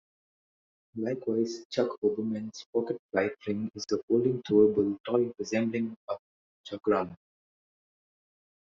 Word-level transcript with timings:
Likewise, 0.95 1.63
Chuck 1.69 1.91
Hoberman's 2.01 2.65
Pocket 2.73 2.97
Flight 3.11 3.33
Ring 3.45 3.69
is 3.75 3.85
a 3.91 4.01
folding, 4.07 4.41
throwable 4.41 4.97
toy 5.05 5.31
resembling 5.37 5.95
a 6.09 6.15
chakram. 6.67 7.15